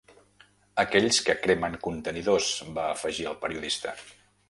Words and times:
Aquells 0.83 1.19
que 1.27 1.35
cremen 1.43 1.77
contenidors, 1.89 2.51
va 2.79 2.89
afegir 2.97 3.33
el 3.33 3.41
periodista. 3.47 3.99